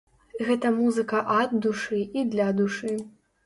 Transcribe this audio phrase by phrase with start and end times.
[0.47, 2.99] Гэта музыка ад душы і для душы.